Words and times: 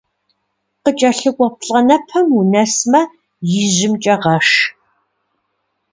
Къыкӏэлъыкӏуэ 0.83 1.47
плӏэнэпэм 1.59 2.27
унэсмэ, 2.39 3.01
ижьымкӏэ 3.59 4.15
гъэш. 4.23 4.49